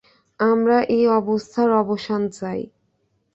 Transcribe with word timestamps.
আমরা 0.39 0.77
এ 0.89 0.99
অবস্থার 1.11 1.69
অবসান 1.81 2.21
চাই। 2.29 2.61